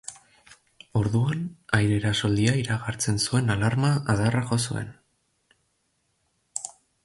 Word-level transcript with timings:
Orduan 1.01 1.43
aire-erasoaldia 1.79 2.55
iragartzen 2.61 3.21
zuen 3.27 3.55
alarma 3.57 3.93
adarrak 4.17 4.53
jo 4.55 4.61
zuen. 4.71 4.93